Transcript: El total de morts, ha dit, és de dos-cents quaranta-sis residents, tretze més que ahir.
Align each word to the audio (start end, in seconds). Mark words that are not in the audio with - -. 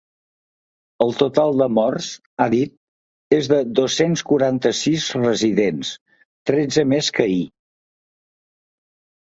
El 1.05 1.11
total 1.17 1.59
de 1.61 1.67
morts, 1.79 2.07
ha 2.39 2.47
dit, 2.53 2.73
és 3.39 3.49
de 3.53 3.59
dos-cents 3.81 4.25
quaranta-sis 4.31 5.11
residents, 5.19 5.93
tretze 6.53 6.87
més 6.95 7.13
que 7.19 7.29
ahir. 7.29 7.43